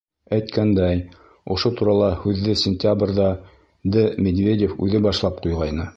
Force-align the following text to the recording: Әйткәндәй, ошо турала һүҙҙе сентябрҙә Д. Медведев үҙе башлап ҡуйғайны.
Әйткәндәй, 0.35 1.03
ошо 1.55 1.71
турала 1.81 2.09
һүҙҙе 2.23 2.57
сентябрҙә 2.63 3.29
Д. 3.97 4.07
Медведев 4.29 4.75
үҙе 4.87 5.07
башлап 5.09 5.43
ҡуйғайны. 5.45 5.89